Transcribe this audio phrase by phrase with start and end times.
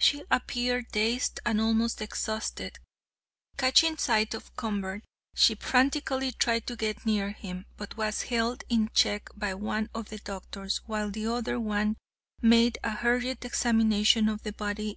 [0.00, 2.80] She appeared dazed and almost exhausted.
[3.56, 5.04] Catching sight of Convert,
[5.36, 10.08] she frantically tried to get near him, but was held in check by one of
[10.08, 11.98] the doctors, while the other one
[12.42, 14.94] made a hurried examination of the body.